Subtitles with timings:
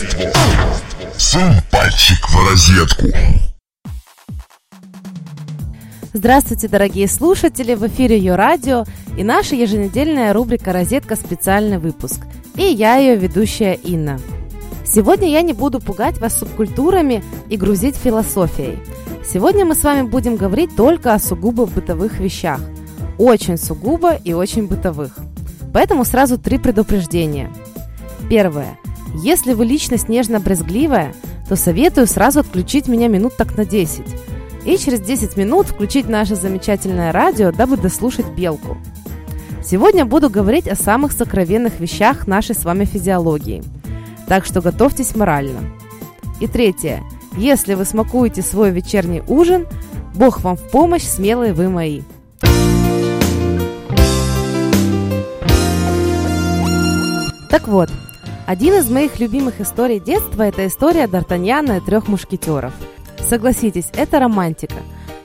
[0.00, 0.32] Хозяйство.
[1.18, 3.06] Сунь пальчик в розетку.
[6.14, 7.74] Здравствуйте, дорогие слушатели!
[7.74, 8.84] В эфире ее радио
[9.18, 11.16] и наша еженедельная рубрика «Розетка.
[11.16, 12.22] Специальный выпуск».
[12.54, 14.18] И я ее ведущая Инна.
[14.86, 18.78] Сегодня я не буду пугать вас субкультурами и грузить философией.
[19.22, 22.60] Сегодня мы с вами будем говорить только о сугубо бытовых вещах.
[23.18, 25.18] Очень сугубо и очень бытовых.
[25.74, 27.50] Поэтому сразу три предупреждения.
[28.30, 28.78] Первое.
[29.14, 31.14] Если вы личность нежно-брезгливая,
[31.48, 34.04] то советую сразу отключить меня минут так на 10.
[34.64, 38.76] И через 10 минут включить наше замечательное радио, дабы дослушать белку.
[39.64, 43.62] Сегодня буду говорить о самых сокровенных вещах нашей с вами физиологии.
[44.28, 45.60] Так что готовьтесь морально.
[46.40, 47.02] И третье.
[47.36, 49.66] Если вы смакуете свой вечерний ужин,
[50.14, 52.02] Бог вам в помощь, смелые вы мои.
[57.50, 57.90] Так вот,
[58.50, 62.72] один из моих любимых историй детства– это история Д'Артаньяна и трех мушкетеров.
[63.20, 64.74] Согласитесь, это романтика.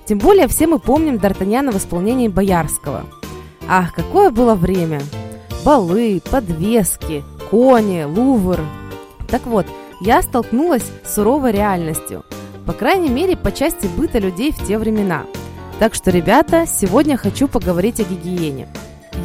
[0.06, 3.08] Тем более все мы помним Д'Артаньяна в исполнении Боярского.
[3.68, 5.02] Ах, какое было время!
[5.64, 8.60] Балы, подвески, кони, лувр.
[9.28, 9.66] Так вот,
[10.02, 12.24] я столкнулась с суровой реальностью.
[12.68, 15.24] По крайней мере, по части быта людей в те времена.
[15.80, 18.68] Так что, ребята, сегодня хочу поговорить о гигиене.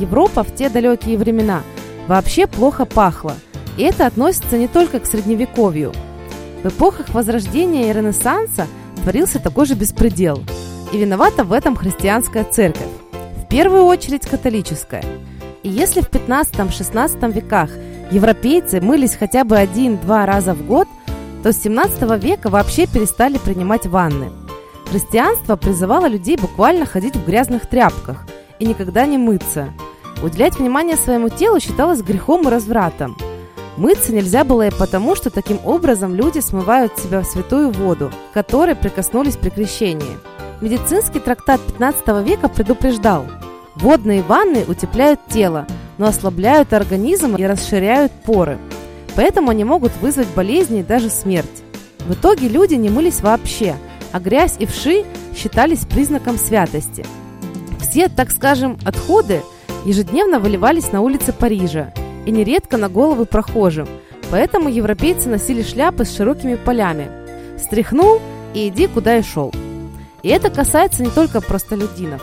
[0.00, 1.60] Европа в те далекие времена–
[2.08, 3.34] вообще плохо пахло.
[3.76, 5.92] И это относится не только к средневековью.
[6.62, 8.66] В эпохах Возрождения и Ренессанса
[9.02, 10.42] творился такой же беспредел.
[10.92, 12.88] И виновата в этом христианская церковь.
[13.36, 15.04] В первую очередь католическая.
[15.62, 17.70] И если в 15-16 веках
[18.10, 20.88] европейцы мылись хотя бы один-два раза в год,
[21.42, 24.30] то с 17 века вообще перестали принимать ванны.
[24.90, 28.26] Христианство призывало людей буквально ходить в грязных тряпках
[28.58, 29.72] и никогда не мыться–
[30.22, 33.16] Уделять внимание своему телу считалось грехом и развратом.
[33.80, 38.74] Мыться нельзя было и потому, что таким образом люди смывают себя в святую воду, которой
[38.74, 40.18] прикоснулись при крещении.
[40.60, 43.24] Медицинский трактат 15 века предупреждал,
[43.76, 48.58] водные ванны утепляют тело, но ослабляют организм и расширяют поры.
[49.16, 51.62] Поэтому они могут вызвать болезни и даже смерть.
[52.00, 53.76] В итоге люди не мылись вообще,
[54.12, 57.06] а грязь и вши считались признаком святости.
[57.80, 59.40] Все, так скажем, отходы–
[59.86, 61.94] ежедневно выливались на улицы Парижа
[62.26, 63.88] и нередко на головы прохожим,
[64.30, 67.08] поэтому европейцы носили шляпы с широкими полями.
[67.58, 68.20] Стряхнул
[68.54, 69.52] и иди куда и шел.
[70.22, 72.22] И это касается не только простолюдинов.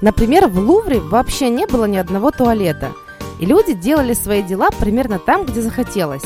[0.00, 2.92] Например, в Лувре вообще не было ни одного туалета,
[3.40, 6.24] и люди делали свои дела примерно там, где захотелось.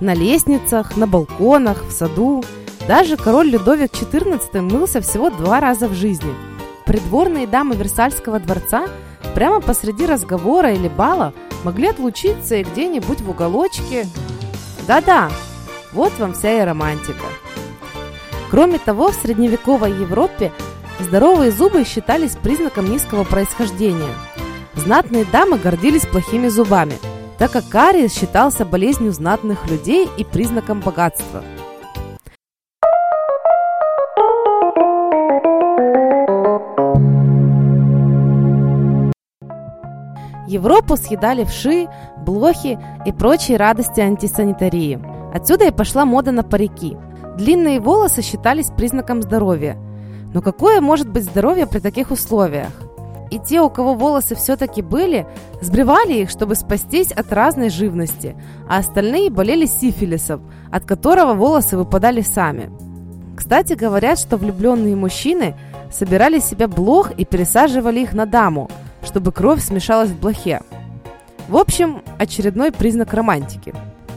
[0.00, 2.42] На лестницах, на балконах, в саду.
[2.88, 6.34] Даже король Людовик XIV мылся всего два раза в жизни.
[6.84, 8.86] Придворные дамы Версальского дворца–
[9.34, 11.32] Прямо посреди разговора или бала
[11.64, 14.06] могли отлучиться и где-нибудь в уголочке.
[14.86, 15.30] Да-да,
[15.92, 17.24] вот вам вся и романтика.
[18.50, 20.52] Кроме того, в средневековой Европе
[20.98, 24.14] здоровые зубы считались признаком низкого происхождения.
[24.74, 26.94] Знатные дамы гордились плохими зубами,
[27.38, 31.42] так как кариес считался болезнью знатных людей и признаком богатства–
[40.52, 45.00] Европу съедали вши, блохи и прочие радости антисанитарии.
[45.34, 46.96] Отсюда и пошла мода на парики.
[47.38, 49.78] Длинные волосы считались признаком здоровья.
[50.34, 52.70] Но какое может быть здоровье при таких условиях?
[53.30, 55.26] И те, у кого волосы все-таки были,
[55.62, 58.36] сбривали их, чтобы спастись от разной живности,
[58.68, 62.70] а остальные болели сифилисом, от которого волосы выпадали сами.
[63.34, 65.54] Кстати, говорят, что влюбленные мужчины
[65.90, 68.68] собирали себе блох и пересаживали их на даму–
[69.12, 70.62] чтобы кровь смешалась в блохе.
[71.46, 73.74] В общем, очередной признак романтики.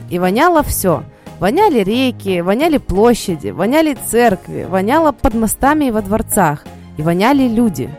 [0.10, 1.04] И воняло все.
[1.42, 6.64] Воняли реки, воняли площади, воняли церкви, воняло под мостами и во дворцах,
[6.96, 7.90] и воняли люди.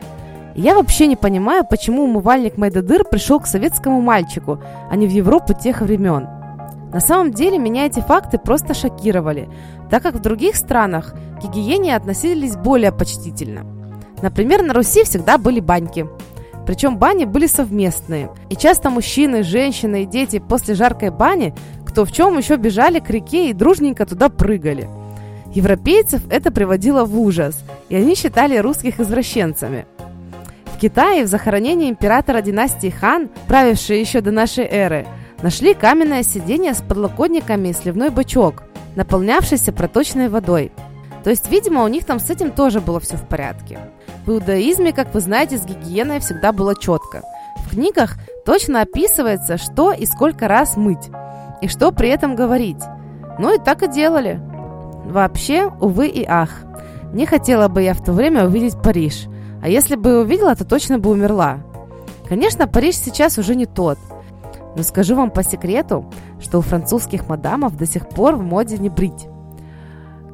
[0.54, 4.58] И я вообще не понимаю, почему умывальник Майдадыр пришел к советскому мальчику,
[4.90, 6.26] а не в Европу тех времен.
[6.94, 9.50] На самом деле меня эти факты просто шокировали,
[9.90, 13.66] так как в других странах к гигиене относились более почтительно.
[14.22, 16.06] Например, на Руси всегда были баньки–
[16.66, 18.28] причем бани были совместные.
[18.50, 21.54] И часто мужчины, женщины и дети после жаркой бани,
[21.86, 24.88] кто в чем еще бежали к реке и дружненько туда прыгали.
[25.54, 29.86] Европейцев это приводило в ужас, и они считали русских извращенцами.
[30.66, 35.06] В Китае в захоронении императора династии Хан, правившей еще до нашей эры,
[35.40, 38.64] нашли каменное сиденье с подлокотниками и сливной бачок,
[38.96, 40.72] наполнявшийся проточной водой.
[41.24, 43.78] То есть, видимо, у них там с этим тоже было все в порядке.
[44.26, 47.22] В иудаизме, как вы знаете, с гигиеной всегда было четко.
[47.64, 51.10] В книгах точно описывается, что и сколько раз мыть,
[51.62, 52.82] и что при этом говорить.
[53.38, 54.40] Ну и так и делали.
[55.04, 56.64] Вообще, увы и ах.
[57.12, 59.26] Не хотела бы я в то время увидеть Париж.
[59.62, 61.60] А если бы увидела, то точно бы умерла.
[62.28, 63.96] Конечно, Париж сейчас уже не тот.
[64.74, 66.04] Но скажу вам по секрету,
[66.40, 69.28] что у французских мадамов до сих пор в моде не брить.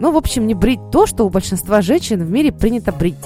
[0.00, 3.18] Ну, в общем, не брить то, что у большинства женщин в мире принято брить.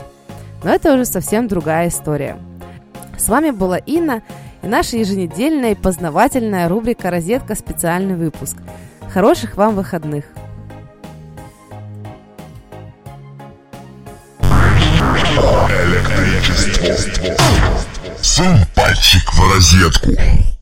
[0.67, 2.37] Но это уже совсем другая история.
[3.17, 4.25] С вами была Инна
[4.65, 7.55] и наша еженедельная и познавательная рубрика «Розетка.
[7.55, 8.57] Специальный выпуск».
[9.09, 10.25] Хороших вам выходных!
[15.71, 17.37] Электричество.
[18.21, 20.56] Сунь пальчик в розетку.